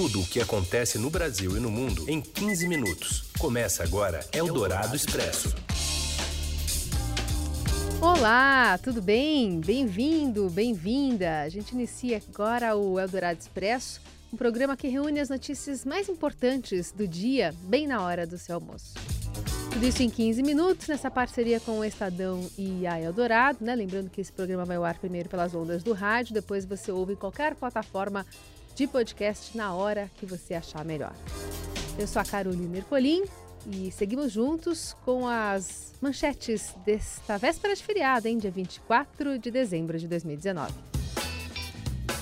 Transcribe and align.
Tudo 0.00 0.20
o 0.20 0.26
que 0.28 0.40
acontece 0.40 0.96
no 0.96 1.10
Brasil 1.10 1.56
e 1.56 1.60
no 1.60 1.72
mundo 1.72 2.08
em 2.08 2.20
15 2.20 2.68
minutos. 2.68 3.24
Começa 3.36 3.82
agora 3.82 4.20
Eldorado 4.32 4.94
Expresso. 4.94 5.52
Olá, 8.00 8.78
tudo 8.78 9.02
bem? 9.02 9.58
Bem-vindo, 9.58 10.48
bem-vinda. 10.50 11.40
A 11.40 11.48
gente 11.48 11.72
inicia 11.72 12.22
agora 12.32 12.76
o 12.76 13.00
Eldorado 13.00 13.40
Expresso, 13.40 14.00
um 14.32 14.36
programa 14.36 14.76
que 14.76 14.86
reúne 14.86 15.18
as 15.18 15.30
notícias 15.30 15.84
mais 15.84 16.08
importantes 16.08 16.92
do 16.92 17.08
dia, 17.08 17.52
bem 17.64 17.88
na 17.88 18.00
hora 18.00 18.24
do 18.24 18.38
seu 18.38 18.54
almoço. 18.54 18.94
Tudo 19.72 19.84
isso 19.84 20.00
em 20.00 20.08
15 20.08 20.44
minutos, 20.44 20.86
nessa 20.86 21.10
parceria 21.10 21.58
com 21.58 21.80
o 21.80 21.84
Estadão 21.84 22.48
e 22.56 22.86
a 22.86 23.00
Eldorado, 23.00 23.64
né? 23.64 23.74
Lembrando 23.74 24.10
que 24.10 24.20
esse 24.20 24.32
programa 24.32 24.64
vai 24.64 24.76
ao 24.76 24.84
ar 24.84 24.96
primeiro 24.96 25.28
pelas 25.28 25.56
ondas 25.56 25.82
do 25.82 25.92
rádio, 25.92 26.34
depois 26.34 26.64
você 26.64 26.92
ouve 26.92 27.14
em 27.14 27.16
qualquer 27.16 27.56
plataforma 27.56 28.24
de 28.78 28.86
podcast 28.86 29.56
na 29.56 29.74
hora 29.74 30.08
que 30.18 30.24
você 30.24 30.54
achar 30.54 30.84
melhor. 30.84 31.12
Eu 31.98 32.06
sou 32.06 32.22
a 32.22 32.24
Carolina 32.24 32.76
Ercolim 32.76 33.24
e 33.66 33.90
seguimos 33.90 34.30
juntos 34.30 34.94
com 35.04 35.26
as 35.26 35.94
manchetes 36.00 36.76
desta 36.86 37.36
véspera 37.38 37.74
de 37.74 37.82
feriado, 37.82 38.28
hein? 38.28 38.38
Dia 38.38 38.52
24 38.52 39.36
de 39.36 39.50
dezembro 39.50 39.98
de 39.98 40.06
2019. 40.06 40.72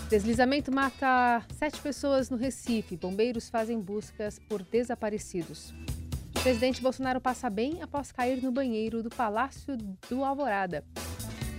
Deslizamento 0.09 0.73
mata 0.73 1.45
sete 1.59 1.79
pessoas 1.79 2.31
no 2.31 2.39
Recife. 2.39 2.97
Bombeiros 2.97 3.51
fazem 3.51 3.79
buscas 3.79 4.39
por 4.39 4.63
desaparecidos. 4.63 5.75
Presidente 6.43 6.81
Bolsonaro 6.81 7.21
passa 7.21 7.51
bem 7.51 7.83
após 7.83 8.11
cair 8.11 8.43
no 8.43 8.51
banheiro 8.51 9.03
do 9.03 9.11
Palácio 9.11 9.77
do 10.09 10.25
Alvorada. 10.25 10.83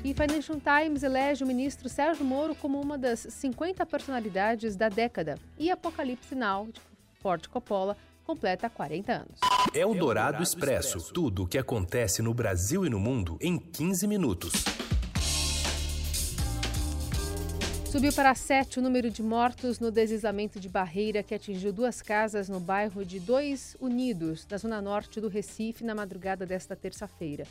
E 0.03 0.13
Financial 0.13 0.59
Times 0.59 1.03
elege 1.03 1.43
o 1.43 1.47
ministro 1.47 1.89
Sérgio 1.89 2.23
Moro 2.23 2.55
como 2.55 2.79
uma 2.79 2.97
das 2.97 3.19
50 3.29 3.85
personalidades 3.85 4.75
da 4.75 4.89
década. 4.89 5.37
E 5.57 5.71
Apocalipse 5.71 6.35
Now, 6.35 6.67
de 6.67 6.79
Ford 7.19 7.47
Coppola, 7.47 7.97
completa 8.23 8.69
40 8.69 9.11
anos. 9.11 9.39
É 9.73 9.85
o 9.85 9.93
Dourado 9.93 10.43
Expresso. 10.43 11.11
Tudo 11.11 11.43
o 11.43 11.47
que 11.47 11.57
acontece 11.57 12.21
no 12.21 12.33
Brasil 12.33 12.85
e 12.85 12.89
no 12.89 12.99
mundo 12.99 13.37
em 13.41 13.57
15 13.57 14.07
minutos. 14.07 14.53
Subiu 17.91 18.13
para 18.13 18.35
sete 18.35 18.79
o 18.79 18.81
número 18.81 19.09
de 19.09 19.23
mortos 19.23 19.79
no 19.79 19.89
deslizamento 19.89 20.59
de 20.59 20.69
barreira 20.69 21.23
que 21.23 21.33
atingiu 21.33 21.73
duas 21.73 22.01
casas 22.01 22.47
no 22.47 22.59
bairro 22.59 23.03
de 23.03 23.19
Dois 23.19 23.75
Unidos, 23.79 24.45
na 24.49 24.57
zona 24.57 24.81
norte 24.81 25.19
do 25.19 25.29
Recife, 25.29 25.83
na 25.83 25.95
madrugada 25.95 26.45
desta 26.45 26.75
terça-feira. 26.75 27.47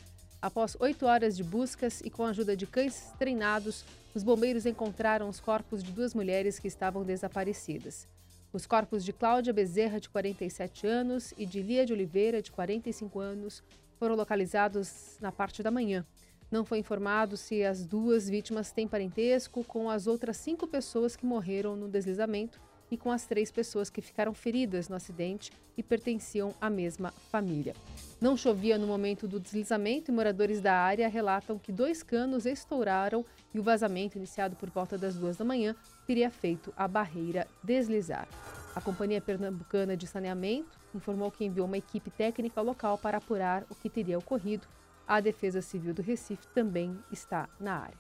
Após 0.47 0.77
oito 0.78 1.06
horas 1.06 1.36
de 1.36 1.42
buscas 1.42 2.00
e 2.02 2.08
com 2.08 2.25
a 2.25 2.28
ajuda 2.28 2.56
de 2.56 2.69
cães 2.69 3.12
treinados, 3.19 3.84
os 4.14 4.22
bombeiros 4.22 4.64
encontraram 4.64 5.28
os 5.28 5.41
corpos 5.41 5.83
de 5.83 5.91
duas 5.91 6.14
mulheres 6.14 6.61
que 6.61 6.69
estavam 6.69 7.02
desaparecidas. 7.02 8.06
Os 8.52 8.64
corpos 8.64 9.05
de 9.05 9.12
Cláudia 9.12 9.52
Bezerra, 9.52 9.98
de 9.98 10.08
47 10.08 10.86
anos, 10.86 11.34
e 11.36 11.44
de 11.44 11.61
Lia 11.61 11.84
de 11.84 11.92
Oliveira, 11.92 12.41
de 12.41 12.52
45 12.52 13.19
anos, 13.19 13.61
foram 13.98 14.14
localizados 14.14 15.17
na 15.20 15.33
parte 15.33 15.64
da 15.64 15.70
manhã. 15.72 16.06
Não 16.48 16.64
foi 16.64 16.78
informado 16.78 17.36
se 17.36 17.64
as 17.64 17.84
duas 17.84 18.28
vítimas 18.28 18.70
têm 18.70 18.86
parentesco 18.86 19.64
com 19.64 19.91
as 19.91 20.06
outras 20.06 20.36
cinco 20.36 20.69
pessoas 20.69 21.17
que 21.17 21.27
morreram 21.27 21.74
no 21.74 21.89
deslizamento 21.89 22.61
e 22.91 22.97
com 22.97 23.11
as 23.11 23.27
três 23.27 23.51
pessoas 23.51 23.91
que 23.91 24.01
ficaram 24.01 24.33
feridas 24.33 24.89
no 24.89 24.97
acidente 24.97 25.51
e 25.77 25.83
pertenciam 25.83 26.55
à 26.61 26.70
mesma 26.70 27.11
família. 27.31 27.75
Não 28.20 28.37
chovia 28.37 28.79
no 28.79 28.87
momento 28.87 29.29
do 29.29 29.39
deslizamento 29.39 30.11
e 30.11 30.15
moradores 30.15 30.61
da 30.61 30.75
área 30.75 31.09
relatam 31.09 31.59
que 31.59 31.73
dois 31.73 32.03
canos 32.03 32.47
estouraram 32.47 33.25
e 33.53 33.59
o 33.59 33.62
vazamento, 33.62 34.17
iniciado 34.17 34.57
por 34.57 34.70
volta 34.70 34.97
das 34.97 35.14
duas 35.17 35.37
da 35.37 35.45
manhã, 35.45 35.75
teria 36.07 36.31
feito 36.31 36.73
a 36.77 36.89
barreira 36.89 37.47
deslizar. 37.62 38.29
A 38.75 38.81
Companhia 38.81 39.20
Pernambucana 39.20 39.97
de 39.97 40.07
Saneamento 40.07 40.79
informou 40.95 41.31
que 41.31 41.45
enviou 41.45 41.67
uma 41.67 41.79
equipe 41.79 42.11
técnica 42.11 42.61
local 42.61 42.98
para 42.98 43.19
apurar 43.19 43.64
o 43.70 43.75
que 43.75 43.89
teria 43.89 44.19
ocorrido 44.19 44.67
a 45.07 45.20
Defesa 45.20 45.62
Civil 45.62 45.95
do 45.95 46.03
Recife 46.03 46.46
também 46.48 46.98
está 47.13 47.48
na 47.61 47.75
área. 47.75 47.96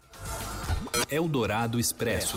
Eldorado 1.08 1.78
Expresso. 1.78 2.36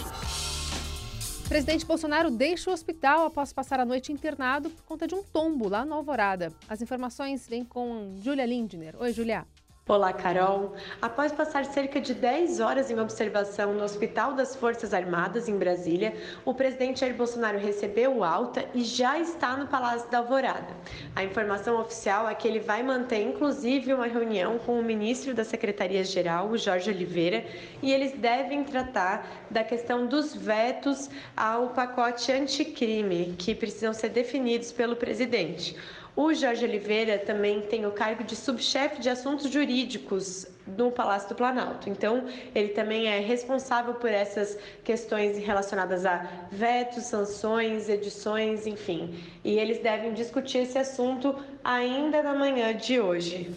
Presidente 1.49 1.83
Bolsonaro 1.83 2.29
deixa 2.29 2.69
o 2.69 2.73
hospital 2.73 3.25
após 3.25 3.51
passar 3.51 3.79
a 3.79 3.85
noite 3.85 4.13
internado 4.13 4.69
por 4.69 4.83
conta 4.83 5.07
de 5.07 5.15
um 5.15 5.23
tombo 5.23 5.67
lá 5.67 5.83
na 5.83 5.95
Alvorada. 5.95 6.53
As 6.69 6.79
informações 6.79 7.47
vêm 7.47 7.65
com 7.65 8.13
Júlia 8.21 8.45
Lindner. 8.45 8.95
Oi, 8.99 9.11
Júlia. 9.11 9.47
Olá, 9.89 10.13
Carol. 10.13 10.75
Após 11.01 11.31
passar 11.31 11.65
cerca 11.65 11.99
de 11.99 12.13
10 12.13 12.59
horas 12.59 12.91
em 12.91 12.99
observação 12.99 13.73
no 13.73 13.83
Hospital 13.83 14.35
das 14.35 14.55
Forças 14.55 14.93
Armadas, 14.93 15.49
em 15.49 15.57
Brasília, 15.57 16.15
o 16.45 16.53
presidente 16.53 16.99
Jair 16.99 17.15
Bolsonaro 17.15 17.57
recebeu 17.57 18.23
alta 18.23 18.65
e 18.75 18.83
já 18.83 19.17
está 19.17 19.57
no 19.57 19.65
Palácio 19.65 20.07
da 20.11 20.19
Alvorada. 20.19 20.77
A 21.15 21.23
informação 21.23 21.81
oficial 21.81 22.29
é 22.29 22.35
que 22.35 22.47
ele 22.47 22.59
vai 22.59 22.83
manter, 22.83 23.23
inclusive, 23.23 23.91
uma 23.91 24.05
reunião 24.05 24.59
com 24.59 24.79
o 24.79 24.83
ministro 24.83 25.33
da 25.33 25.43
Secretaria-Geral, 25.43 26.55
Jorge 26.55 26.91
Oliveira, 26.91 27.43
e 27.81 27.91
eles 27.91 28.11
devem 28.11 28.63
tratar 28.63 29.27
da 29.49 29.63
questão 29.63 30.05
dos 30.05 30.35
vetos 30.35 31.09
ao 31.35 31.69
pacote 31.69 32.31
anticrime, 32.31 33.33
que 33.39 33.55
precisam 33.55 33.91
ser 33.91 34.09
definidos 34.09 34.71
pelo 34.71 34.95
presidente. 34.95 35.75
O 36.21 36.33
Jorge 36.33 36.65
Oliveira 36.65 37.17
também 37.17 37.61
tem 37.61 37.85
o 37.85 37.93
cargo 37.93 38.25
de 38.25 38.35
subchefe 38.35 38.99
de 38.99 39.09
assuntos 39.09 39.49
jurídicos 39.49 40.45
no 40.67 40.91
Palácio 40.91 41.29
do 41.29 41.35
Planalto. 41.35 41.89
Então, 41.89 42.27
ele 42.53 42.73
também 42.73 43.07
é 43.07 43.21
responsável 43.21 43.93
por 43.93 44.09
essas 44.09 44.57
questões 44.83 45.37
relacionadas 45.37 46.05
a 46.05 46.29
vetos, 46.51 47.05
sanções, 47.05 47.87
edições, 47.87 48.67
enfim. 48.67 49.17
E 49.45 49.57
eles 49.57 49.81
devem 49.81 50.13
discutir 50.13 50.57
esse 50.57 50.77
assunto 50.77 51.33
ainda 51.63 52.21
na 52.21 52.35
manhã 52.35 52.75
de 52.75 52.99
hoje. 52.99 53.55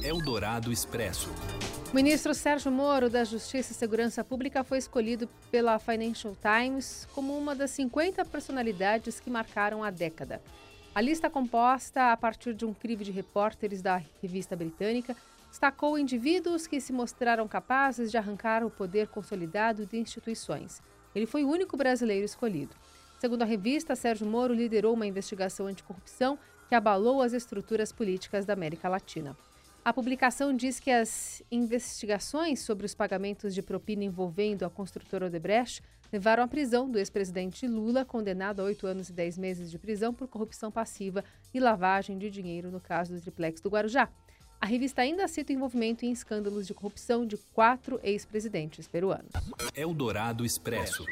Eldorado 0.00 0.70
Expresso. 0.70 1.28
O 1.92 1.96
ministro 1.96 2.32
Sérgio 2.32 2.70
Moro, 2.70 3.10
da 3.10 3.24
Justiça 3.24 3.72
e 3.72 3.74
Segurança 3.74 4.22
Pública, 4.22 4.62
foi 4.62 4.78
escolhido 4.78 5.28
pela 5.50 5.80
Financial 5.80 6.36
Times 6.40 7.08
como 7.12 7.36
uma 7.36 7.56
das 7.56 7.72
50 7.72 8.24
personalidades 8.24 9.18
que 9.18 9.28
marcaram 9.28 9.82
a 9.82 9.90
década. 9.90 10.40
A 10.94 11.00
lista 11.00 11.28
composta 11.28 12.12
a 12.12 12.16
partir 12.16 12.54
de 12.54 12.64
um 12.64 12.72
crivo 12.72 13.02
de 13.02 13.10
repórteres 13.10 13.82
da 13.82 14.00
revista 14.22 14.54
britânica 14.54 15.16
destacou 15.50 15.98
indivíduos 15.98 16.68
que 16.68 16.80
se 16.80 16.92
mostraram 16.92 17.48
capazes 17.48 18.12
de 18.12 18.16
arrancar 18.16 18.64
o 18.64 18.70
poder 18.70 19.08
consolidado 19.08 19.84
de 19.86 19.96
instituições. 19.98 20.80
Ele 21.12 21.26
foi 21.26 21.42
o 21.42 21.50
único 21.50 21.76
brasileiro 21.76 22.24
escolhido. 22.24 22.76
Segundo 23.18 23.42
a 23.42 23.44
revista, 23.44 23.96
Sérgio 23.96 24.24
Moro 24.24 24.54
liderou 24.54 24.94
uma 24.94 25.04
investigação 25.04 25.66
anticorrupção 25.66 26.38
que 26.68 26.76
abalou 26.76 27.22
as 27.22 27.32
estruturas 27.32 27.90
políticas 27.90 28.46
da 28.46 28.52
América 28.52 28.88
Latina. 28.88 29.36
A 29.84 29.92
publicação 29.92 30.54
diz 30.54 30.78
que 30.78 30.92
as 30.92 31.42
investigações 31.50 32.60
sobre 32.60 32.86
os 32.86 32.94
pagamentos 32.94 33.52
de 33.52 33.62
propina 33.62 34.04
envolvendo 34.04 34.64
a 34.64 34.70
construtora 34.70 35.26
Odebrecht 35.26 35.82
levaram 36.14 36.44
à 36.44 36.46
prisão 36.46 36.88
do 36.88 36.96
ex-presidente 36.96 37.66
Lula, 37.66 38.04
condenado 38.04 38.60
a 38.60 38.64
oito 38.66 38.86
anos 38.86 39.08
e 39.08 39.12
dez 39.12 39.36
meses 39.36 39.68
de 39.68 39.76
prisão 39.76 40.14
por 40.14 40.28
corrupção 40.28 40.70
passiva 40.70 41.24
e 41.52 41.58
lavagem 41.58 42.16
de 42.18 42.30
dinheiro 42.30 42.70
no 42.70 42.78
caso 42.78 43.12
do 43.12 43.20
triplex 43.20 43.60
do 43.60 43.68
Guarujá. 43.68 44.08
A 44.60 44.64
revista 44.66 45.02
ainda 45.02 45.26
cita 45.26 45.52
o 45.52 45.56
envolvimento 45.56 46.06
em 46.06 46.12
escândalos 46.12 46.68
de 46.68 46.72
corrupção 46.72 47.26
de 47.26 47.36
quatro 47.52 47.98
ex-presidentes 48.00 48.86
peruanos. 48.86 49.32
Eldorado 49.74 50.46
Expresso. 50.46 51.04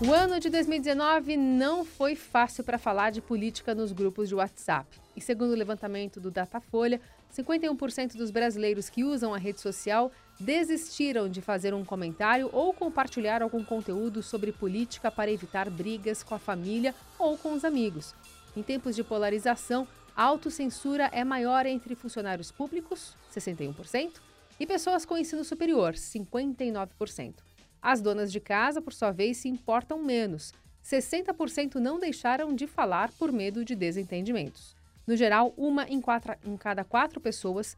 O 0.00 0.12
ano 0.12 0.38
de 0.38 0.48
2019 0.48 1.36
não 1.36 1.84
foi 1.84 2.14
fácil 2.14 2.62
para 2.62 2.78
falar 2.78 3.10
de 3.10 3.20
política 3.20 3.74
nos 3.74 3.90
grupos 3.90 4.28
de 4.28 4.36
WhatsApp. 4.36 5.00
E 5.16 5.20
segundo 5.20 5.50
o 5.50 5.56
levantamento 5.56 6.20
do 6.20 6.30
Datafolha, 6.30 7.00
51% 7.36 8.16
dos 8.16 8.30
brasileiros 8.30 8.88
que 8.88 9.02
usam 9.02 9.34
a 9.34 9.38
rede 9.38 9.60
social 9.60 10.12
desistiram 10.42 11.28
de 11.28 11.40
fazer 11.40 11.72
um 11.72 11.84
comentário 11.84 12.50
ou 12.52 12.72
compartilhar 12.74 13.42
algum 13.42 13.64
conteúdo 13.64 14.22
sobre 14.22 14.50
política 14.50 15.10
para 15.10 15.30
evitar 15.30 15.70
brigas 15.70 16.22
com 16.22 16.34
a 16.34 16.38
família 16.38 16.94
ou 17.18 17.38
com 17.38 17.52
os 17.52 17.64
amigos. 17.64 18.12
Em 18.56 18.62
tempos 18.62 18.96
de 18.96 19.04
polarização, 19.04 19.86
a 20.16 20.24
autocensura 20.24 21.08
é 21.12 21.22
maior 21.24 21.64
entre 21.64 21.94
funcionários 21.94 22.50
públicos, 22.50 23.16
61%, 23.34 24.14
e 24.58 24.66
pessoas 24.66 25.04
com 25.04 25.16
ensino 25.16 25.44
superior, 25.44 25.94
59%. 25.94 27.34
As 27.80 28.00
donas 28.00 28.30
de 28.30 28.40
casa, 28.40 28.82
por 28.82 28.92
sua 28.92 29.10
vez, 29.10 29.38
se 29.38 29.48
importam 29.48 30.02
menos. 30.02 30.52
60% 30.84 31.76
não 31.76 31.98
deixaram 31.98 32.54
de 32.54 32.66
falar 32.66 33.10
por 33.12 33.32
medo 33.32 33.64
de 33.64 33.74
desentendimentos. 33.74 34.74
No 35.06 35.16
geral, 35.16 35.54
uma 35.56 35.84
em, 35.88 36.00
quatro, 36.00 36.34
em 36.44 36.56
cada 36.56 36.84
quatro 36.84 37.20
pessoas 37.20 37.76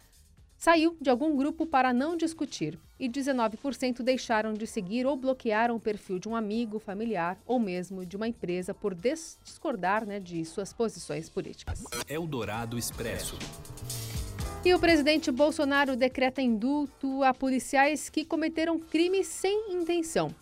saiu 0.64 0.96
de 0.98 1.10
algum 1.10 1.36
grupo 1.36 1.66
para 1.66 1.92
não 1.92 2.16
discutir 2.16 2.78
e 2.98 3.06
19% 3.06 4.02
deixaram 4.02 4.54
de 4.54 4.66
seguir 4.66 5.04
ou 5.04 5.14
bloquearam 5.14 5.76
o 5.76 5.80
perfil 5.80 6.18
de 6.18 6.26
um 6.26 6.34
amigo, 6.34 6.78
familiar 6.78 7.38
ou 7.44 7.60
mesmo 7.60 8.06
de 8.06 8.16
uma 8.16 8.26
empresa 8.26 8.72
por 8.72 8.94
discordar 8.94 10.06
né, 10.06 10.18
de 10.18 10.42
suas 10.46 10.72
posições 10.72 11.28
políticas. 11.28 11.84
Eldorado 12.08 12.78
Expresso. 12.78 13.38
E 14.64 14.72
o 14.72 14.78
presidente 14.78 15.30
Bolsonaro 15.30 15.96
decreta 15.96 16.40
indulto 16.40 17.22
a 17.22 17.34
policiais 17.34 18.08
que 18.08 18.24
cometeram 18.24 18.78
crimes 18.78 19.26
sem 19.26 19.70
intenção. 19.70 20.34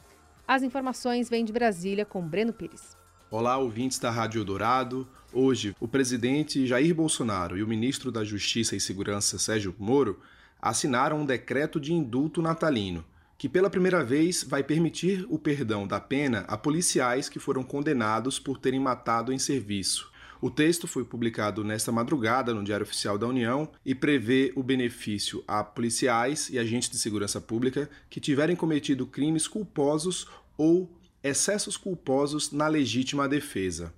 As 0.46 0.62
informações 0.62 1.28
vêm 1.28 1.44
de 1.44 1.52
Brasília 1.52 2.04
com 2.04 2.22
Breno 2.22 2.52
Pires. 2.52 2.96
Olá, 3.28 3.58
ouvintes 3.58 3.98
da 3.98 4.10
Rádio 4.10 4.44
Dourado. 4.44 5.08
Hoje, 5.34 5.74
o 5.80 5.88
presidente 5.88 6.66
Jair 6.66 6.94
Bolsonaro 6.94 7.56
e 7.56 7.62
o 7.62 7.66
ministro 7.66 8.12
da 8.12 8.22
Justiça 8.22 8.76
e 8.76 8.80
Segurança 8.80 9.38
Sérgio 9.38 9.74
Moro 9.78 10.20
assinaram 10.60 11.20
um 11.20 11.24
decreto 11.24 11.80
de 11.80 11.90
indulto 11.90 12.42
natalino, 12.42 13.02
que 13.38 13.48
pela 13.48 13.70
primeira 13.70 14.04
vez 14.04 14.44
vai 14.44 14.62
permitir 14.62 15.26
o 15.30 15.38
perdão 15.38 15.86
da 15.86 15.98
pena 15.98 16.40
a 16.48 16.58
policiais 16.58 17.30
que 17.30 17.38
foram 17.38 17.62
condenados 17.62 18.38
por 18.38 18.58
terem 18.58 18.78
matado 18.78 19.32
em 19.32 19.38
serviço. 19.38 20.12
O 20.38 20.50
texto 20.50 20.86
foi 20.86 21.02
publicado 21.02 21.64
nesta 21.64 21.90
madrugada 21.90 22.52
no 22.52 22.62
Diário 22.62 22.84
Oficial 22.84 23.16
da 23.16 23.26
União 23.26 23.70
e 23.86 23.94
prevê 23.94 24.52
o 24.54 24.62
benefício 24.62 25.42
a 25.48 25.64
policiais 25.64 26.50
e 26.50 26.58
agentes 26.58 26.90
de 26.90 26.98
segurança 26.98 27.40
pública 27.40 27.88
que 28.10 28.20
tiverem 28.20 28.54
cometido 28.54 29.06
crimes 29.06 29.48
culposos 29.48 30.26
ou 30.58 30.90
excessos 31.24 31.78
culposos 31.78 32.52
na 32.52 32.68
legítima 32.68 33.26
defesa. 33.26 33.94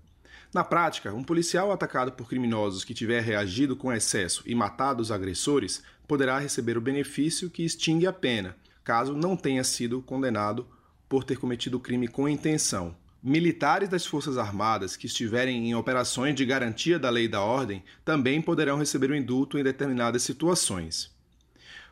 Na 0.55 0.63
prática, 0.63 1.13
um 1.13 1.25
policial 1.25 1.73
atacado 1.73 2.13
por 2.13 2.29
criminosos 2.29 2.85
que 2.85 2.95
tiver 2.95 3.21
reagido 3.21 3.75
com 3.75 3.93
excesso 3.93 4.41
e 4.47 4.55
matado 4.55 5.03
os 5.03 5.11
agressores 5.11 5.83
poderá 6.07 6.39
receber 6.39 6.79
o 6.79 6.81
benefício 6.81 7.51
que 7.51 7.65
extingue 7.65 8.07
a 8.07 8.13
pena, 8.13 8.57
caso 8.85 9.17
não 9.17 9.37
tenha 9.37 9.65
sido 9.65 10.01
condenado 10.01 10.65
por 11.09 11.25
ter 11.25 11.39
cometido 11.39 11.77
o 11.77 11.81
crime 11.81 12.07
com 12.07 12.29
intenção. 12.29 12.95
Militares 13.21 13.89
das 13.89 14.07
Forças 14.07 14.39
Armadas 14.39 14.97
que 14.97 15.07
estiverem 15.07 15.69
em 15.69 15.75
operações 15.75 16.37
de 16.37 16.47
garantia 16.47 17.01
da 17.01 17.11
lei 17.11 17.25
e 17.25 17.29
da 17.29 17.41
ordem 17.41 17.83
também 18.05 18.41
poderão 18.41 18.79
receber 18.79 19.11
o 19.11 19.17
indulto 19.17 19.59
em 19.59 19.65
determinadas 19.65 20.23
situações. 20.23 21.11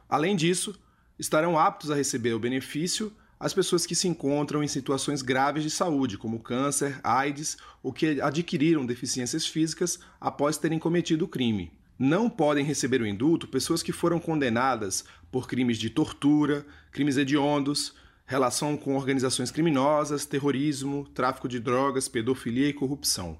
Além 0.08 0.36
disso, 0.36 0.80
estarão 1.18 1.58
aptos 1.58 1.90
a 1.90 1.96
receber 1.96 2.32
o 2.32 2.38
benefício 2.38 3.12
as 3.42 3.52
pessoas 3.52 3.84
que 3.84 3.96
se 3.96 4.06
encontram 4.06 4.62
em 4.62 4.68
situações 4.68 5.20
graves 5.20 5.64
de 5.64 5.70
saúde, 5.70 6.16
como 6.16 6.38
câncer, 6.38 7.00
AIDS 7.02 7.56
ou 7.82 7.92
que 7.92 8.20
adquiriram 8.20 8.86
deficiências 8.86 9.44
físicas 9.44 9.98
após 10.20 10.56
terem 10.56 10.78
cometido 10.78 11.24
o 11.24 11.28
crime. 11.28 11.72
Não 11.98 12.30
podem 12.30 12.64
receber 12.64 13.02
o 13.02 13.06
indulto 13.06 13.48
pessoas 13.48 13.82
que 13.82 13.90
foram 13.90 14.20
condenadas 14.20 15.04
por 15.32 15.48
crimes 15.48 15.76
de 15.76 15.90
tortura, 15.90 16.64
crimes 16.92 17.16
hediondos, 17.16 17.96
relação 18.24 18.76
com 18.76 18.94
organizações 18.94 19.50
criminosas, 19.50 20.24
terrorismo, 20.24 21.08
tráfico 21.12 21.48
de 21.48 21.58
drogas, 21.58 22.06
pedofilia 22.06 22.68
e 22.68 22.72
corrupção. 22.72 23.36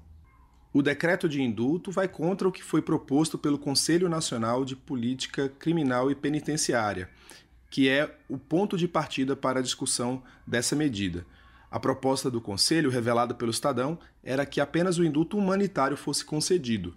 O 0.73 0.81
decreto 0.81 1.29
de 1.29 1.41
indulto 1.41 1.91
vai 1.91 2.09
contra 2.09 2.45
o 2.45 2.51
que 2.51 2.63
foi 2.63 2.81
proposto 2.81 3.37
pelo 3.37 3.57
Conselho 3.57 4.09
Nacional 4.09 4.65
de 4.65 4.75
Política 4.75 5.47
Criminal 5.47 6.11
e 6.11 6.15
Penitenciária 6.15 7.09
que 7.73 7.89
é 7.89 8.15
o 8.29 8.37
ponto 8.37 8.77
de 8.77 8.87
partida 8.87 9.35
para 9.35 9.59
a 9.59 9.63
discussão 9.63 10.21
dessa 10.45 10.75
medida. 10.75 11.25
A 11.71 11.79
proposta 11.79 12.29
do 12.29 12.39
Conselho, 12.39 12.91
revelada 12.91 13.33
pelo 13.33 13.49
Estadão, 13.49 13.97
era 14.23 14.45
que 14.45 14.61
apenas 14.61 14.99
o 14.99 15.03
indulto 15.03 15.39
humanitário 15.39 15.97
fosse 15.97 16.23
concedido. 16.23 16.95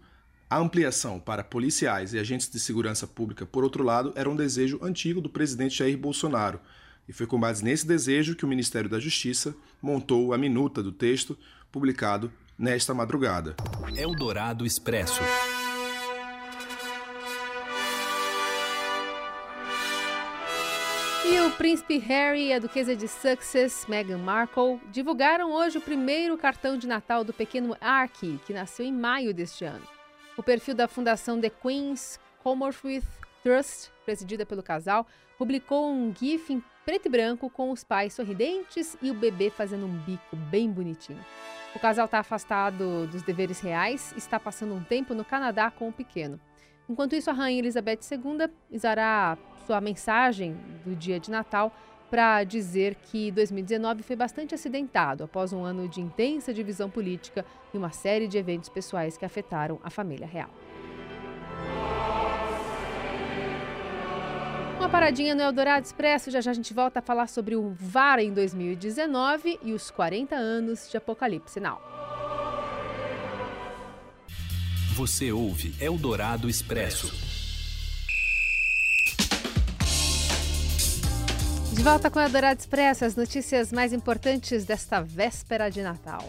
A 0.50 0.58
ampliação 0.58 1.18
para 1.18 1.42
policiais 1.42 2.12
e 2.12 2.18
agentes 2.18 2.50
de 2.50 2.60
segurança 2.60 3.06
pública, 3.06 3.46
por 3.46 3.64
outro 3.64 3.82
lado, 3.82 4.12
era 4.14 4.28
um 4.28 4.36
desejo 4.36 4.78
antigo 4.82 5.18
do 5.18 5.30
presidente 5.30 5.78
Jair 5.78 5.96
Bolsonaro. 5.96 6.60
E 7.08 7.12
foi 7.14 7.26
com 7.26 7.40
base 7.40 7.64
nesse 7.64 7.86
desejo 7.86 8.36
que 8.36 8.44
o 8.44 8.48
Ministério 8.48 8.90
da 8.90 9.00
Justiça 9.00 9.56
montou 9.80 10.34
a 10.34 10.36
minuta 10.36 10.82
do 10.82 10.92
texto, 10.92 11.38
publicado 11.72 12.30
nesta 12.58 12.92
madrugada. 12.92 13.56
Eldorado 13.96 14.66
Expresso. 14.66 15.22
Príncipe 21.56 21.96
Harry 21.96 22.48
e 22.48 22.52
a 22.52 22.58
duquesa 22.58 22.94
de 22.94 23.08
Sussex, 23.08 23.86
Meghan 23.88 24.18
Markle, 24.18 24.78
divulgaram 24.92 25.52
hoje 25.52 25.78
o 25.78 25.80
primeiro 25.80 26.36
cartão 26.36 26.76
de 26.76 26.86
Natal 26.86 27.24
do 27.24 27.32
pequeno 27.32 27.74
Archie, 27.80 28.38
que 28.46 28.52
nasceu 28.52 28.84
em 28.84 28.92
maio 28.92 29.32
deste 29.32 29.64
ano. 29.64 29.84
O 30.36 30.42
perfil 30.42 30.74
da 30.74 30.86
Fundação 30.86 31.40
The 31.40 31.48
Queen's 31.48 32.20
Commonwealth 32.42 33.06
Trust, 33.42 33.90
presidida 34.04 34.44
pelo 34.44 34.62
casal, 34.62 35.06
publicou 35.38 35.90
um 35.90 36.14
gif 36.14 36.52
em 36.52 36.62
preto 36.84 37.06
e 37.06 37.08
branco 37.08 37.48
com 37.48 37.70
os 37.70 37.82
pais 37.82 38.12
sorridentes 38.12 38.96
e 39.00 39.10
o 39.10 39.14
bebê 39.14 39.48
fazendo 39.48 39.86
um 39.86 39.98
bico 40.00 40.36
bem 40.36 40.70
bonitinho. 40.70 41.24
O 41.74 41.78
casal 41.78 42.04
está 42.04 42.18
afastado 42.18 43.06
dos 43.06 43.22
deveres 43.22 43.60
reais 43.60 44.12
e 44.14 44.18
está 44.18 44.38
passando 44.38 44.74
um 44.74 44.84
tempo 44.84 45.14
no 45.14 45.24
Canadá 45.24 45.70
com 45.70 45.88
o 45.88 45.92
pequeno. 45.92 46.38
Enquanto 46.88 47.16
isso, 47.16 47.30
a 47.30 47.32
rainha 47.32 47.60
Elizabeth 47.60 48.00
II 48.12 48.50
usará 48.70 49.38
sua 49.66 49.80
mensagem 49.80 50.56
do 50.84 50.94
dia 50.94 51.18
de 51.18 51.30
Natal 51.30 51.72
para 52.08 52.44
dizer 52.44 52.94
que 52.94 53.32
2019 53.32 54.02
foi 54.04 54.14
bastante 54.14 54.54
acidentado 54.54 55.24
após 55.24 55.52
um 55.52 55.64
ano 55.64 55.88
de 55.88 56.00
intensa 56.00 56.54
divisão 56.54 56.88
política 56.88 57.44
e 57.74 57.76
uma 57.76 57.90
série 57.90 58.28
de 58.28 58.38
eventos 58.38 58.68
pessoais 58.68 59.16
que 59.16 59.24
afetaram 59.24 59.80
a 59.82 59.90
família 59.90 60.26
real. 60.26 60.50
Uma 64.78 64.88
paradinha 64.88 65.34
no 65.34 65.42
Eldorado 65.42 65.84
Expresso, 65.84 66.30
já 66.30 66.40
já 66.40 66.52
a 66.52 66.54
gente 66.54 66.72
volta 66.72 67.00
a 67.00 67.02
falar 67.02 67.26
sobre 67.26 67.56
o 67.56 67.74
VAR 67.80 68.20
em 68.20 68.32
2019 68.32 69.58
e 69.64 69.72
os 69.72 69.90
40 69.90 70.36
anos 70.36 70.88
de 70.88 70.96
Apocalipse 70.96 71.58
Now. 71.58 71.80
Você 74.94 75.32
ouve 75.32 75.74
Eldorado 75.80 76.48
Expresso. 76.48 77.25
De 81.76 81.82
volta 81.82 82.10
com 82.10 82.18
a 82.18 82.26
Dourado 82.26 82.58
Expresso, 82.58 83.04
as 83.04 83.14
notícias 83.14 83.70
mais 83.70 83.92
importantes 83.92 84.64
desta 84.64 85.02
véspera 85.02 85.70
de 85.70 85.82
Natal. 85.82 86.24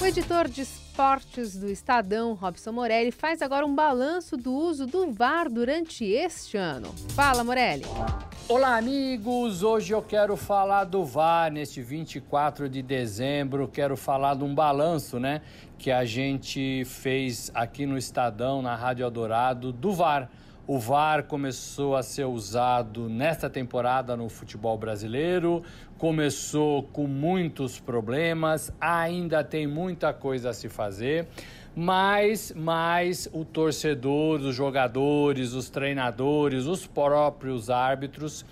O 0.00 0.06
editor 0.06 0.46
de 0.46 0.60
esportes 0.60 1.56
do 1.56 1.68
Estadão, 1.68 2.34
Robson 2.34 2.70
Morelli, 2.70 3.10
faz 3.10 3.42
agora 3.42 3.66
um 3.66 3.74
balanço 3.74 4.36
do 4.36 4.52
uso 4.54 4.86
do 4.86 5.10
VAR 5.10 5.50
durante 5.50 6.04
este 6.04 6.56
ano. 6.56 6.94
Fala, 7.16 7.42
Morelli. 7.42 7.84
Olá, 8.48 8.76
amigos! 8.76 9.64
Hoje 9.64 9.92
eu 9.92 10.00
quero 10.00 10.36
falar 10.36 10.84
do 10.84 11.04
VAR 11.04 11.50
neste 11.50 11.82
24 11.82 12.68
de 12.68 12.80
dezembro. 12.80 13.66
Quero 13.66 13.96
falar 13.96 14.36
de 14.36 14.44
um 14.44 14.54
balanço, 14.54 15.18
né? 15.18 15.42
Que 15.76 15.90
a 15.90 16.04
gente 16.04 16.84
fez 16.84 17.50
aqui 17.52 17.86
no 17.86 17.98
Estadão, 17.98 18.62
na 18.62 18.76
Rádio 18.76 19.02
Eldorado, 19.02 19.72
do 19.72 19.92
VAR 19.92 20.30
o 20.66 20.78
VAR 20.78 21.24
começou 21.24 21.94
a 21.94 22.02
ser 22.02 22.24
usado 22.24 23.08
nesta 23.08 23.50
temporada 23.50 24.16
no 24.16 24.28
futebol 24.28 24.78
brasileiro, 24.78 25.62
começou 25.98 26.82
com 26.84 27.06
muitos 27.06 27.78
problemas, 27.78 28.72
ainda 28.80 29.44
tem 29.44 29.66
muita 29.66 30.12
coisa 30.12 30.50
a 30.50 30.52
se 30.54 30.68
fazer, 30.68 31.28
mas, 31.76 32.52
mas 32.56 33.28
o 33.32 33.44
torcedor, 33.44 34.40
os 34.40 34.54
jogadores, 34.54 35.52
os 35.52 35.68
treinadores, 35.68 36.64
os 36.66 36.86
próprios 36.86 37.68
árbitros 37.68 38.44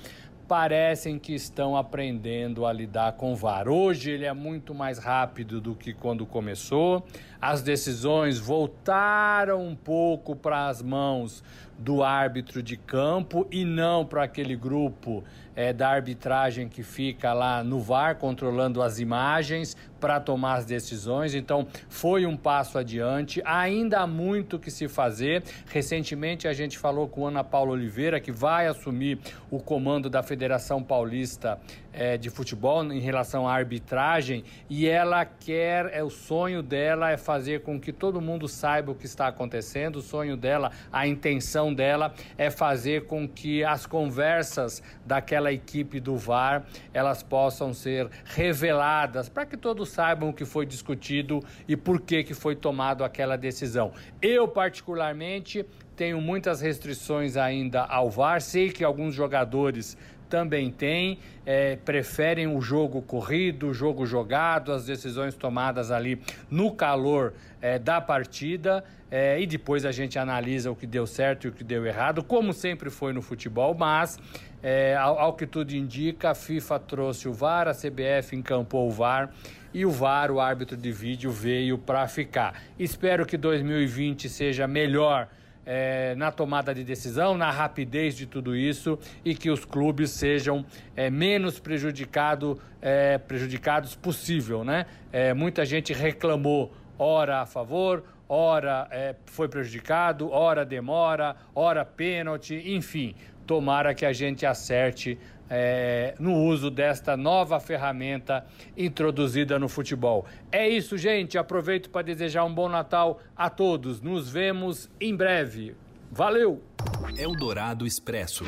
parecem 0.46 1.18
que 1.18 1.34
estão 1.34 1.74
aprendendo 1.74 2.66
a 2.66 2.72
lidar 2.74 3.12
com 3.12 3.32
o 3.32 3.36
VAR. 3.36 3.68
Hoje 3.68 4.10
ele 4.10 4.26
é 4.26 4.34
muito 4.34 4.74
mais 4.74 4.98
rápido 4.98 5.62
do 5.62 5.74
que 5.74 5.94
quando 5.94 6.26
começou. 6.26 7.06
As 7.42 7.60
decisões 7.60 8.38
voltaram 8.38 9.66
um 9.66 9.74
pouco 9.74 10.36
para 10.36 10.68
as 10.68 10.80
mãos 10.80 11.42
do 11.76 12.04
árbitro 12.04 12.62
de 12.62 12.76
campo 12.76 13.48
e 13.50 13.64
não 13.64 14.06
para 14.06 14.22
aquele 14.22 14.54
grupo 14.54 15.24
é, 15.56 15.72
da 15.72 15.88
arbitragem 15.88 16.68
que 16.68 16.84
fica 16.84 17.32
lá 17.32 17.64
no 17.64 17.80
VAR 17.80 18.16
controlando 18.16 18.80
as 18.80 19.00
imagens 19.00 19.76
para 19.98 20.20
tomar 20.20 20.58
as 20.58 20.64
decisões. 20.64 21.34
Então, 21.34 21.66
foi 21.88 22.26
um 22.26 22.36
passo 22.36 22.78
adiante. 22.78 23.42
Ainda 23.44 24.00
há 24.00 24.06
muito 24.06 24.58
que 24.58 24.70
se 24.70 24.86
fazer. 24.86 25.42
Recentemente, 25.66 26.46
a 26.46 26.52
gente 26.52 26.78
falou 26.78 27.08
com 27.08 27.26
Ana 27.26 27.42
Paula 27.42 27.72
Oliveira, 27.72 28.20
que 28.20 28.30
vai 28.30 28.68
assumir 28.68 29.18
o 29.50 29.58
comando 29.58 30.08
da 30.08 30.22
Federação 30.22 30.80
Paulista 30.80 31.58
é, 31.92 32.16
de 32.16 32.30
Futebol 32.30 32.84
em 32.92 33.00
relação 33.00 33.46
à 33.46 33.54
arbitragem, 33.54 34.44
e 34.68 34.88
ela 34.88 35.24
quer, 35.24 35.90
é 35.92 36.02
o 36.02 36.10
sonho 36.10 36.62
dela 36.62 37.10
é 37.10 37.16
fazer 37.16 37.62
com 37.62 37.78
que 37.80 37.92
todo 37.92 38.20
mundo 38.20 38.48
saiba 38.48 38.92
o 38.92 38.94
que 38.94 39.06
está 39.06 39.26
acontecendo. 39.28 39.96
O 39.96 40.02
sonho 40.02 40.36
dela, 40.36 40.70
a 40.90 41.06
intenção 41.06 41.72
dela 41.72 42.14
é 42.38 42.50
fazer 42.50 43.06
com 43.06 43.28
que 43.28 43.62
as 43.64 43.86
conversas 43.86 44.82
daquela 45.04 45.52
equipe 45.52 46.00
do 46.00 46.16
VAR 46.16 46.64
elas 46.92 47.22
possam 47.22 47.72
ser 47.74 48.08
reveladas 48.24 49.28
para 49.28 49.46
que 49.46 49.56
todos 49.56 49.88
saibam 49.88 50.30
o 50.30 50.32
que 50.32 50.44
foi 50.44 50.66
discutido 50.66 51.40
e 51.66 51.76
por 51.76 52.00
que, 52.00 52.22
que 52.24 52.34
foi 52.34 52.56
tomado 52.56 53.04
aquela 53.04 53.36
decisão. 53.36 53.92
Eu, 54.20 54.48
particularmente, 54.48 55.64
tenho 55.96 56.20
muitas 56.20 56.60
restrições 56.60 57.36
ainda 57.36 57.82
ao 57.82 58.10
VAR, 58.10 58.40
sei 58.40 58.70
que 58.70 58.82
alguns 58.82 59.14
jogadores 59.14 59.96
também 60.32 60.70
têm, 60.70 61.18
é, 61.44 61.76
preferem 61.76 62.46
o 62.46 62.58
jogo 62.58 63.02
corrido, 63.02 63.68
o 63.68 63.74
jogo 63.74 64.06
jogado, 64.06 64.72
as 64.72 64.86
decisões 64.86 65.34
tomadas 65.34 65.90
ali 65.90 66.18
no 66.50 66.72
calor 66.72 67.34
é, 67.60 67.78
da 67.78 68.00
partida. 68.00 68.82
É, 69.10 69.38
e 69.38 69.46
depois 69.46 69.84
a 69.84 69.92
gente 69.92 70.18
analisa 70.18 70.70
o 70.70 70.74
que 70.74 70.86
deu 70.86 71.06
certo 71.06 71.44
e 71.44 71.48
o 71.48 71.52
que 71.52 71.62
deu 71.62 71.84
errado, 71.84 72.24
como 72.24 72.54
sempre 72.54 72.88
foi 72.88 73.12
no 73.12 73.20
futebol, 73.20 73.74
mas 73.74 74.18
é, 74.62 74.96
ao, 74.96 75.18
ao, 75.18 75.34
que 75.34 75.46
tudo 75.46 75.74
indica, 75.74 76.30
a 76.30 76.34
FIFA 76.34 76.78
trouxe 76.78 77.28
o 77.28 77.32
VAR, 77.34 77.68
a 77.68 77.74
CBF 77.74 78.34
encampou 78.34 78.88
o 78.88 78.90
VAR 78.90 79.28
e 79.74 79.84
o 79.84 79.90
VAR, 79.90 80.30
o 80.30 80.40
árbitro 80.40 80.78
de 80.78 80.90
vídeo, 80.90 81.30
veio 81.30 81.76
para 81.76 82.08
ficar. 82.08 82.62
Espero 82.78 83.26
que 83.26 83.36
2020 83.36 84.30
seja 84.30 84.66
melhor 84.66 85.28
é, 85.64 86.14
na 86.16 86.30
tomada 86.30 86.74
de 86.74 86.84
decisão, 86.84 87.36
na 87.36 87.50
rapidez 87.50 88.16
de 88.16 88.26
tudo 88.26 88.56
isso 88.56 88.98
e 89.24 89.34
que 89.34 89.50
os 89.50 89.64
clubes 89.64 90.10
sejam 90.10 90.64
é, 90.96 91.08
menos 91.10 91.58
prejudicado, 91.58 92.60
é, 92.80 93.18
prejudicados 93.18 93.94
possível, 93.94 94.64
né? 94.64 94.86
É, 95.12 95.32
muita 95.32 95.64
gente 95.64 95.92
reclamou 95.92 96.72
hora 96.98 97.40
a 97.40 97.46
favor, 97.46 98.04
hora 98.28 98.88
é, 98.90 99.14
foi 99.26 99.48
prejudicado, 99.48 100.30
hora 100.30 100.64
demora, 100.64 101.36
hora 101.54 101.84
pênalti, 101.84 102.62
enfim. 102.66 103.14
Tomara 103.46 103.92
que 103.92 104.06
a 104.06 104.12
gente 104.12 104.46
acerte 104.46 105.18
é, 105.54 106.14
no 106.18 106.34
uso 106.44 106.70
desta 106.70 107.14
nova 107.14 107.60
ferramenta 107.60 108.46
introduzida 108.74 109.58
no 109.58 109.68
futebol. 109.68 110.24
É 110.50 110.66
isso, 110.66 110.96
gente. 110.96 111.36
Aproveito 111.36 111.90
para 111.90 112.00
desejar 112.00 112.42
um 112.44 112.54
bom 112.54 112.70
Natal 112.70 113.20
a 113.36 113.50
todos. 113.50 114.00
Nos 114.00 114.30
vemos 114.30 114.88
em 114.98 115.14
breve. 115.14 115.76
Valeu! 116.10 116.62
Eldorado 117.18 117.86
Expresso. 117.86 118.46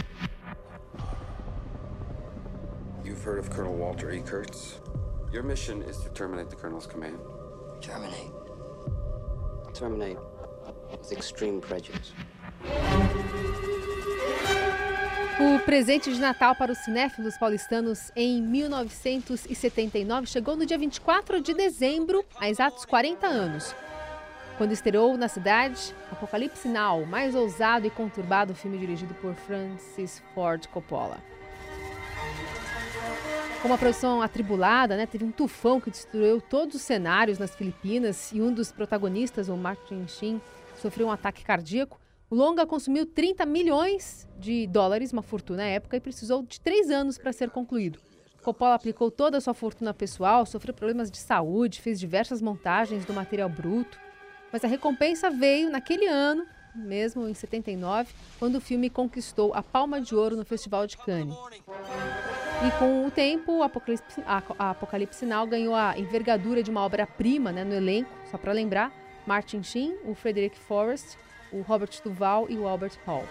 You've 3.05 3.23
heard 3.23 3.39
of 3.39 3.51
Colonel 3.51 3.75
Walter 3.75 4.11
E. 4.11 4.23
Kurtz? 4.23 4.81
Your 5.31 5.43
mission 5.43 5.83
is 5.83 5.99
to 5.99 6.09
terminate 6.15 6.49
the 6.49 6.57
Colonel's 6.57 6.87
command. 6.87 7.19
Terminate. 7.83 8.33
Terminate 9.75 10.17
with 10.91 11.13
extreme 11.13 11.61
prejudice. 11.61 12.13
O 15.41 15.59
presente 15.65 16.13
de 16.13 16.21
Natal 16.21 16.55
para 16.55 16.71
os 16.71 16.79
cinéfilos 16.79 17.37
paulistanos 17.37 18.13
em 18.15 18.41
1979 18.41 20.29
chegou 20.29 20.55
no 20.55 20.65
dia 20.65 20.79
24 20.79 21.41
de 21.41 21.53
dezembro, 21.53 22.25
há 22.39 22.49
exatos 22.49 22.85
40 22.85 23.27
anos, 23.27 23.75
quando 24.57 24.71
estreou 24.71 25.17
na 25.17 25.27
cidade 25.27 25.93
Apocalipse 26.13 26.69
Now, 26.69 27.05
mais 27.05 27.35
ousado 27.35 27.85
e 27.85 27.91
conturbado 27.91 28.55
filme 28.55 28.79
dirigido 28.79 29.13
por 29.15 29.35
Francis 29.35 30.23
Ford 30.37 30.69
Coppola. 30.69 31.19
Com 33.61 33.67
uma 33.67 33.79
produção 33.79 34.23
atribulada, 34.23 34.97
né, 34.97 35.05
teve 35.05 35.25
um 35.25 35.33
tufão 35.33 35.81
que 35.81 35.91
destruiu 35.91 36.41
todos 36.41 36.77
os 36.77 36.83
cenários 36.83 37.41
nas 37.41 37.57
Filipinas 37.57 38.31
e 38.31 38.41
um 38.41 38.53
dos 38.53 38.71
protagonistas, 38.71 39.49
o 39.49 39.57
Martin 39.57 40.07
Sheen, 40.07 40.41
sofreu 40.77 41.09
um 41.09 41.11
ataque 41.11 41.43
cardíaco. 41.45 42.04
O 42.31 42.35
longa 42.35 42.67
consumiu 42.67 43.07
30 43.07 43.45
milhões 43.45 44.27
de 44.39 44.67
dólares, 44.67 45.13
uma 45.13 45.23
fortuna 45.23 45.63
à 45.63 45.67
época, 45.67 45.97
e 45.97 46.01
precisou 46.01 46.43
de 46.43 46.61
três 46.61 46.91
anos 46.91 47.19
para 47.19 47.33
ser 47.33 47.51
concluído. 47.51 47.99
Coppola 48.43 48.75
aplicou 48.75 49.11
toda 49.11 49.39
a 49.39 49.41
sua 49.41 49.55
fortuna 49.55 49.95
pessoal, 49.95 50.45
sofreu 50.45 50.75
problemas 50.75 51.11
de 51.11 51.19
saúde, 51.19 51.81
fez 51.81 51.99
diversas 52.01 52.43
montagens 52.43 53.05
do 53.05 53.13
material 53.13 53.49
bruto. 53.49 53.99
Mas 54.53 54.65
a 54.65 54.69
recompensa 54.69 55.31
veio 55.31 55.71
naquele 55.71 56.07
ano, 56.07 56.47
mesmo 56.75 57.29
em 57.29 57.35
79, 57.35 58.13
quando 58.39 58.57
o 58.57 58.61
filme 58.61 58.91
conquistou 58.91 59.55
a 59.55 59.63
Palma 59.63 60.01
de 60.01 60.15
Ouro 60.15 60.37
no 60.37 60.45
Festival 60.45 60.87
de 60.87 60.97
Cannes. 60.97 61.37
E 62.67 62.79
com 62.79 63.07
o 63.07 63.11
tempo, 63.11 63.63
Apocalipse, 63.63 64.23
a 64.27 64.71
Apocalipse 64.71 65.27
Now 65.27 65.47
ganhou 65.47 65.75
a 65.75 65.99
envergadura 65.99 66.63
de 66.63 66.71
uma 66.71 66.83
obra-prima 66.83 67.53
né, 67.53 67.65
no 67.65 67.75
elenco, 67.75 68.11
só 68.31 68.39
para 68.39 68.53
lembrar, 68.53 68.93
Martin 69.27 69.63
Sheen, 69.63 69.97
o 70.05 70.15
Frederick 70.15 70.59
Forrest, 70.59 71.17
o 71.55 71.63
Robert 71.63 71.91
Duval 72.03 72.47
e 72.51 72.59
o 72.59 72.67
Albert 72.67 72.99
Hall. 73.07 73.25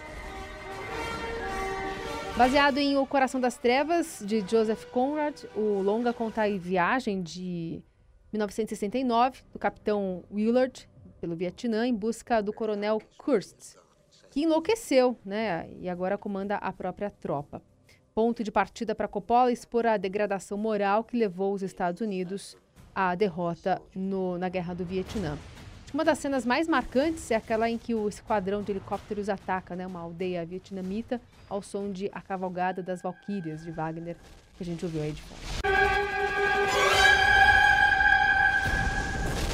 Baseado 2.37 2.79
em 2.79 2.97
O 2.97 3.05
Coração 3.05 3.39
das 3.39 3.57
Trevas, 3.57 4.23
de 4.25 4.39
Joseph 4.39 4.85
Conrad, 4.85 5.43
o 5.55 5.81
longa 5.81 6.13
conta 6.13 6.43
a 6.43 6.57
viagem 6.57 7.21
de 7.21 7.83
1969 8.31 9.43
do 9.51 9.59
capitão 9.59 10.23
Willard 10.33 10.89
pelo 11.21 11.35
Vietnã 11.35 11.85
em 11.85 11.93
busca 11.93 12.41
do 12.41 12.51
coronel 12.51 12.99
Kurtz, 13.17 13.77
que 14.31 14.41
enlouqueceu 14.41 15.15
né, 15.23 15.69
e 15.79 15.87
agora 15.87 16.17
comanda 16.17 16.55
a 16.55 16.73
própria 16.73 17.11
tropa. 17.11 17.61
Ponto 18.15 18.43
de 18.43 18.51
partida 18.51 18.95
para 18.95 19.07
Coppola 19.07 19.51
expor 19.51 19.85
a 19.85 19.97
degradação 19.97 20.57
moral 20.57 21.03
que 21.03 21.17
levou 21.17 21.53
os 21.53 21.61
Estados 21.61 22.01
Unidos 22.01 22.57
à 22.95 23.13
derrota 23.15 23.81
no, 23.95 24.37
na 24.37 24.49
Guerra 24.49 24.73
do 24.73 24.85
Vietnã. 24.85 25.37
Uma 25.93 26.03
das 26.03 26.17
cenas 26.17 26.43
mais 26.43 26.67
marcantes 26.67 27.29
é 27.29 27.35
aquela 27.35 27.69
em 27.69 27.77
que 27.77 27.93
o 27.93 28.09
esquadrão 28.09 28.63
de 28.63 28.71
helicópteros 28.71 29.29
ataca 29.29 29.75
né, 29.75 29.85
uma 29.85 29.99
aldeia 29.99 30.43
vietnamita 30.43 31.21
ao 31.47 31.61
som 31.61 31.91
de 31.91 32.09
A 32.11 32.19
Cavalgada 32.19 32.81
das 32.81 32.99
Valquírias, 32.99 33.63
de 33.63 33.69
Wagner, 33.69 34.15
que 34.57 34.63
a 34.63 34.65
gente 34.65 34.83
ouviu 34.83 35.03
aí 35.03 35.11
de 35.11 35.21
fora. 35.21 35.39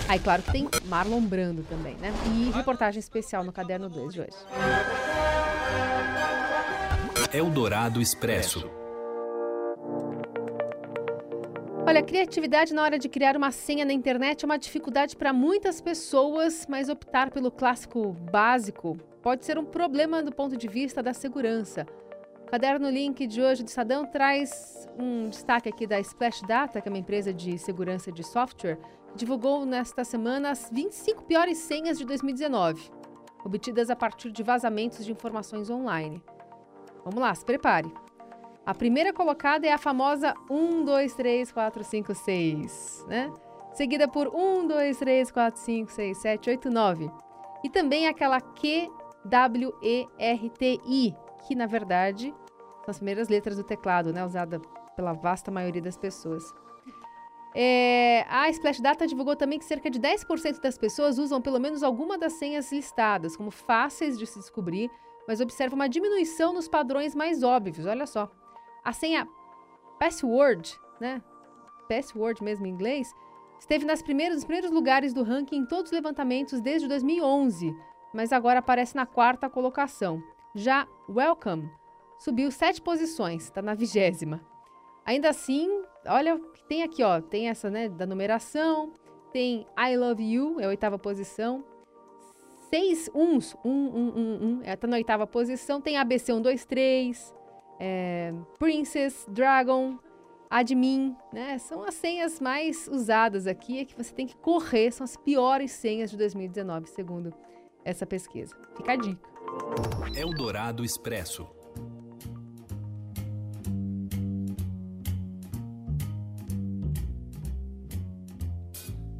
Aí, 0.07 0.19
claro 0.19 0.41
que 0.41 0.51
tem 0.51 0.69
Marlon 0.85 1.21
Brando 1.21 1.61
também, 1.63 1.95
né? 1.95 2.11
E 2.33 2.49
reportagem 2.51 2.99
especial 2.99 3.43
no 3.43 3.51
Caderno 3.51 3.89
2 3.89 4.13
de 4.13 4.21
hoje. 4.21 4.37
Eldorado 7.33 8.01
Expresso. 8.01 8.78
Olha, 11.89 12.03
criatividade 12.03 12.71
na 12.71 12.83
hora 12.83 12.99
de 12.99 13.09
criar 13.09 13.35
uma 13.35 13.49
senha 13.49 13.83
na 13.83 13.91
internet 13.91 14.43
é 14.43 14.45
uma 14.45 14.59
dificuldade 14.59 15.17
para 15.17 15.33
muitas 15.33 15.81
pessoas, 15.81 16.67
mas 16.69 16.87
optar 16.87 17.31
pelo 17.31 17.49
clássico 17.49 18.11
básico 18.31 18.95
pode 19.23 19.43
ser 19.43 19.57
um 19.57 19.65
problema 19.65 20.21
do 20.21 20.31
ponto 20.31 20.55
de 20.55 20.67
vista 20.67 21.01
da 21.01 21.15
segurança. 21.15 21.87
O 22.43 22.45
caderno 22.45 22.91
Link 22.91 23.25
de 23.25 23.41
hoje 23.41 23.63
do 23.63 23.69
Estadão 23.69 24.05
traz 24.05 24.87
um 24.99 25.29
destaque 25.29 25.67
aqui 25.67 25.87
da 25.87 25.99
Splash 25.99 26.43
Data, 26.43 26.79
que 26.79 26.87
é 26.87 26.91
uma 26.91 26.99
empresa 26.99 27.33
de 27.33 27.57
segurança 27.57 28.11
de 28.11 28.23
software, 28.23 28.77
divulgou 29.15 29.65
nesta 29.65 30.03
semana 30.03 30.51
as 30.51 30.69
25 30.71 31.23
piores 31.23 31.57
senhas 31.57 31.97
de 31.97 32.05
2019, 32.05 32.91
obtidas 33.43 33.89
a 33.89 33.95
partir 33.95 34.31
de 34.31 34.43
vazamentos 34.43 35.03
de 35.03 35.11
informações 35.11 35.71
online. 35.71 36.21
Vamos 37.03 37.19
lá, 37.19 37.33
se 37.33 37.43
prepare. 37.43 37.91
A 38.69 38.73
primeira 38.75 39.11
colocada 39.11 39.65
é 39.65 39.71
a 39.71 39.79
famosa 39.79 40.35
1, 40.47 40.85
2, 40.85 41.15
3, 41.15 41.51
4, 41.51 41.83
5, 41.83 42.13
6, 42.13 43.05
né? 43.07 43.33
Seguida 43.73 44.07
por 44.07 44.27
1, 44.27 44.67
2, 44.67 44.95
3, 44.95 45.31
4, 45.31 45.59
5, 45.59 45.91
6, 45.91 46.17
7, 46.19 46.49
8, 46.51 46.69
9. 46.69 47.11
E 47.63 47.69
também 47.71 48.07
aquela 48.07 48.39
QWERTI, 48.39 48.91
que 51.47 51.55
na 51.55 51.65
verdade 51.65 52.31
são 52.85 52.91
as 52.91 52.97
primeiras 52.97 53.27
letras 53.27 53.57
do 53.57 53.63
teclado, 53.63 54.13
né? 54.13 54.23
Usada 54.23 54.61
pela 54.95 55.13
vasta 55.13 55.49
maioria 55.49 55.81
das 55.81 55.97
pessoas. 55.97 56.43
É, 57.55 58.23
a 58.29 58.51
Splash 58.51 58.81
Data 58.81 59.07
divulgou 59.07 59.35
também 59.35 59.57
que 59.57 59.65
cerca 59.65 59.89
de 59.89 59.99
10% 59.99 60.61
das 60.61 60.77
pessoas 60.77 61.17
usam 61.17 61.41
pelo 61.41 61.59
menos 61.59 61.81
alguma 61.81 62.19
das 62.19 62.33
senhas 62.33 62.71
listadas 62.71 63.35
como 63.35 63.49
fáceis 63.49 64.15
de 64.15 64.27
se 64.27 64.37
descobrir, 64.37 64.91
mas 65.27 65.41
observa 65.41 65.73
uma 65.73 65.89
diminuição 65.89 66.53
nos 66.53 66.67
padrões 66.67 67.15
mais 67.15 67.41
óbvios. 67.41 67.87
Olha 67.87 68.05
só. 68.05 68.29
A 68.83 68.93
senha 68.93 69.27
password, 69.99 70.79
né? 70.99 71.21
Password 71.87 72.43
mesmo 72.43 72.65
em 72.65 72.69
inglês, 72.69 73.13
esteve 73.59 73.85
nas 73.85 74.01
primeiras, 74.01 74.35
nos 74.35 74.45
primeiros 74.45 74.71
lugares 74.71 75.13
do 75.13 75.23
ranking 75.23 75.57
em 75.57 75.65
todos 75.65 75.85
os 75.85 75.91
levantamentos 75.91 76.61
desde 76.61 76.87
2011, 76.87 77.75
mas 78.13 78.31
agora 78.31 78.59
aparece 78.59 78.95
na 78.95 79.05
quarta 79.05 79.49
colocação. 79.49 80.21
Já 80.55 80.87
Welcome 81.09 81.69
subiu 82.19 82.51
sete 82.51 82.81
posições, 82.81 83.45
está 83.45 83.61
na 83.61 83.73
vigésima. 83.73 84.41
Ainda 85.05 85.29
assim, 85.29 85.69
olha 86.05 86.35
o 86.35 86.39
que 86.51 86.63
tem 86.65 86.83
aqui, 86.83 87.01
ó, 87.01 87.21
tem 87.21 87.49
essa, 87.49 87.69
né, 87.69 87.89
da 87.89 88.05
numeração, 88.05 88.91
tem 89.31 89.65
I 89.77 89.95
Love 89.95 90.23
You, 90.23 90.59
é 90.59 90.65
a 90.65 90.69
oitava 90.69 90.99
posição. 90.99 91.63
Seis 92.69 93.09
uns, 93.15 93.55
um, 93.65 93.71
um, 93.71 94.13
um, 94.15 94.43
um, 94.43 94.61
é, 94.63 94.75
tá 94.75 94.85
na 94.85 94.97
oitava 94.97 95.25
posição. 95.25 95.81
Tem 95.81 95.97
ABC 95.97 96.31
1, 96.31 96.39
2, 96.39 96.65
3, 96.65 97.35
é, 97.79 98.33
Princess, 98.57 99.25
Dragon, 99.29 99.97
Admin, 100.49 101.15
né? 101.31 101.57
São 101.59 101.83
as 101.83 101.95
senhas 101.95 102.39
mais 102.39 102.87
usadas 102.91 103.47
aqui, 103.47 103.79
é 103.79 103.85
que 103.85 103.95
você 103.95 104.13
tem 104.13 104.27
que 104.27 104.35
correr, 104.35 104.91
são 104.91 105.05
as 105.05 105.15
piores 105.15 105.71
senhas 105.71 106.11
de 106.11 106.17
2019, 106.17 106.87
segundo 106.87 107.33
essa 107.85 108.05
pesquisa. 108.05 108.55
Fica 108.75 108.93
a 108.93 108.95
dica. 108.95 109.29
Eldorado 110.15 110.83
Expresso. 110.83 111.47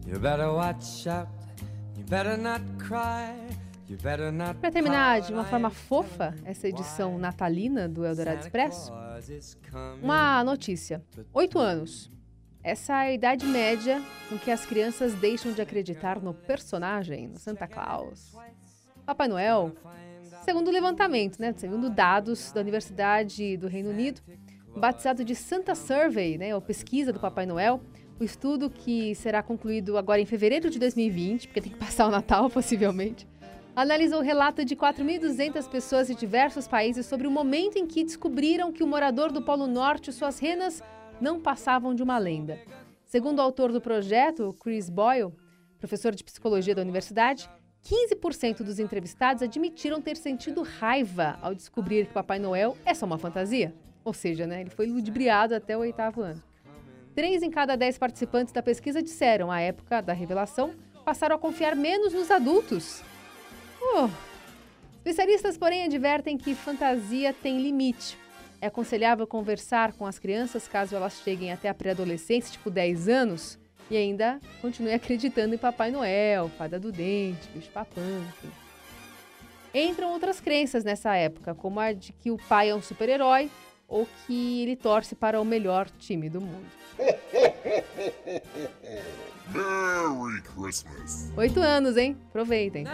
You 0.06 0.20
better 0.20 0.51
watch 0.51 1.08
out, 1.08 1.30
you 1.96 2.04
better 2.04 2.36
not 2.36 2.63
cry. 2.80 3.36
Para 4.62 4.72
terminar 4.72 5.22
de 5.22 5.34
uma 5.34 5.43
forma 5.46 5.69
fofa 5.72 6.36
essa 6.46 6.67
edição 6.67 7.17
natalina 7.17 7.89
do 7.89 8.05
Eldorado 8.05 8.41
Expresso, 8.41 8.91
uma 10.01 10.43
notícia. 10.43 11.03
Oito 11.34 11.58
anos. 11.58 12.12
Essa 12.62 12.93
é 12.93 13.08
a 13.08 13.13
idade 13.13 13.46
média 13.46 14.01
com 14.27 14.38
que 14.38 14.51
as 14.51 14.65
crianças 14.65 15.13
deixam 15.15 15.53
de 15.53 15.62
acreditar 15.62 16.22
no 16.22 16.34
personagem, 16.34 17.29
no 17.29 17.39
Santa 17.39 17.67
Claus. 17.67 18.36
Papai 19.05 19.27
Noel, 19.27 19.74
segundo 20.43 20.69
levantamento, 20.69 21.39
né, 21.39 21.53
segundo 21.58 21.89
dados 21.89 22.51
da 22.51 22.62
Universidade 22.62 23.58
do 23.58 23.67
Reino 23.67 23.89
Unido, 23.89 24.22
batizado 24.75 25.24
de 25.24 25.34
Santa 25.36 25.74
Survey, 25.74 26.38
né, 26.38 26.53
ou 26.53 26.62
pesquisa 26.62 27.12
do 27.12 27.19
Papai 27.19 27.46
Noel, 27.46 27.81
O 28.19 28.24
estudo, 28.25 28.69
que 28.69 29.15
será 29.15 29.41
concluído 29.41 29.98
agora 29.98 30.19
em 30.19 30.25
fevereiro 30.25 30.69
de 30.69 30.77
2020, 30.77 31.48
porque 31.48 31.62
tem 31.62 31.72
que 31.72 31.77
passar 31.77 32.05
o 32.05 32.12
Natal 32.12 32.50
possivelmente, 32.51 33.25
analisou 33.82 34.20
o 34.20 34.24
relato 34.24 34.66
de 34.66 34.76
4.200 34.76 35.70
pessoas 35.70 36.08
de 36.08 36.16
diversos 36.16 36.68
países 36.68 37.06
sobre 37.06 37.26
o 37.26 37.32
momento 37.32 37.78
em 37.78 37.88
que 37.88 38.04
descobriram 38.04 38.74
que 38.74 38.84
o 38.84 38.88
morador 38.88 39.32
do 39.32 39.42
Polo 39.42 39.68
Norte 39.68 40.10
e 40.10 40.14
suas 40.14 40.38
renas 40.38 40.84
não 41.22 41.40
passavam 41.40 41.96
de 41.96 42.04
uma 42.04 42.18
lenda. 42.18 42.60
Segundo 43.06 43.40
o 43.40 43.42
autor 43.42 43.72
do 43.72 43.80
projeto, 43.80 44.54
Chris 44.60 44.90
Boyle, 44.90 45.32
professor 45.80 46.14
de 46.14 46.26
psicologia 46.26 46.76
da 46.76 46.82
universidade, 46.82 47.50
15% 47.86 48.64
dos 48.64 48.80
entrevistados 48.80 49.42
admitiram 49.42 50.02
ter 50.02 50.18
sentido 50.18 50.62
raiva 50.62 51.40
ao 51.42 51.56
descobrir 51.56 52.08
que 52.08 52.14
Papai 52.14 52.38
Noel 52.38 52.76
é 52.86 52.94
só 52.94 53.06
uma 53.06 53.18
fantasia. 53.18 53.74
Ou 54.04 54.14
seja, 54.14 54.46
né, 54.46 54.60
ele 54.60 54.70
foi 54.70 54.88
ludibriado 54.88 55.56
até 55.56 55.78
o 55.78 55.80
oitavo 55.80 56.22
ano. 56.22 56.44
Três 57.16 57.42
em 57.42 57.50
cada 57.50 57.78
dez 57.78 57.98
participantes 57.98 58.52
da 58.52 58.62
pesquisa 58.62 59.02
disseram, 59.02 59.50
à 59.50 59.62
época 59.62 60.02
da 60.02 60.12
revelação, 60.12 60.74
passaram 61.06 61.38
a 61.38 61.40
confiar 61.40 61.78
menos 61.78 62.14
nos 62.14 62.30
adultos. 62.30 63.02
Oh. 63.82 64.10
Especialistas, 64.98 65.58
porém, 65.58 65.86
advertem 65.86 66.38
que 66.38 66.54
fantasia 66.54 67.34
tem 67.34 67.62
limite. 67.62 68.18
É 68.62 68.68
aconselhável 68.68 69.26
conversar 69.26 69.94
com 69.94 70.06
as 70.06 70.20
crianças 70.20 70.68
caso 70.68 70.96
elas 70.96 71.22
cheguem 71.24 71.52
até 71.52 71.70
a 71.70 71.74
pré-adolescência, 71.74 72.52
tipo 72.52 72.70
10 72.70 73.08
anos, 73.08 73.58
e 73.90 73.96
ainda 73.96 74.40
continue 74.62 74.94
acreditando 74.94 75.56
em 75.56 75.58
Papai 75.58 75.92
Noel, 75.92 76.50
Fada 76.58 76.80
do 76.80 76.92
Dente, 76.92 77.48
Bicho 77.54 77.72
Papão, 77.72 78.04
enfim. 78.30 78.52
Entram 79.74 80.12
outras 80.12 80.42
crenças 80.42 80.84
nessa 80.84 81.16
época, 81.16 81.56
como 81.56 81.80
a 81.80 81.94
de 81.94 82.12
que 82.12 82.32
o 82.32 82.38
pai 82.38 82.70
é 82.70 82.76
um 82.76 82.82
super-herói 82.82 83.50
ou 83.88 84.08
que 84.26 84.64
ele 84.64 84.76
torce 84.76 85.16
para 85.16 85.40
o 85.40 85.46
melhor 85.46 85.90
time 85.98 86.30
do 86.30 86.42
mundo. 86.42 86.68
Merry 89.53 90.41
Christmas! 90.41 91.32
Oito 91.36 91.60
anos, 91.60 91.98
hein? 91.98 92.18
Aproveitem. 92.29 92.86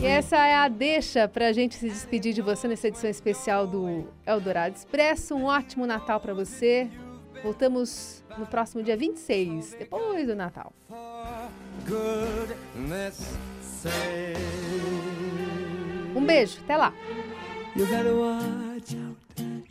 E 0.00 0.06
essa 0.06 0.36
é 0.36 0.54
a 0.54 0.68
deixa 0.68 1.28
para 1.28 1.48
a 1.48 1.52
gente 1.52 1.74
se 1.74 1.88
despedir 1.88 2.32
de 2.32 2.40
você 2.40 2.66
nessa 2.66 2.88
edição 2.88 3.10
especial 3.10 3.66
do 3.66 4.08
Eldorado 4.26 4.74
Expresso. 4.74 5.34
Um 5.34 5.44
ótimo 5.44 5.86
Natal 5.86 6.18
para 6.20 6.32
você. 6.32 6.90
Voltamos 7.42 8.22
no 8.38 8.46
próximo 8.46 8.82
dia 8.82 8.96
26, 8.96 9.76
depois 9.78 10.26
do 10.26 10.34
Natal. 10.34 10.72
Um 16.14 16.24
beijo, 16.24 16.58
até 16.64 16.76
lá. 16.76 16.92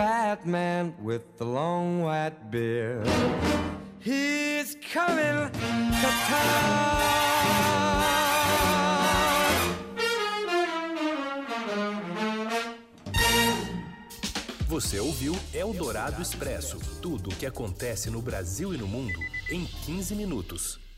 Fat 0.00 0.46
man 0.46 0.94
with 1.02 1.36
the 1.36 1.44
long 1.44 2.00
white 2.00 2.50
beard. 2.50 3.06
He's 3.98 4.74
coming 4.94 5.50
to 6.00 6.08
town. 6.26 7.10
Você 14.68 14.98
ouviu 14.98 15.36
Eldorado 15.52 16.22
Expresso 16.22 16.78
tudo 17.02 17.28
o 17.28 17.36
que 17.36 17.44
acontece 17.44 18.08
no 18.08 18.22
Brasil 18.22 18.72
e 18.72 18.78
no 18.78 18.88
mundo 18.88 19.20
em 19.50 19.66
15 19.84 20.14
minutos. 20.14 20.89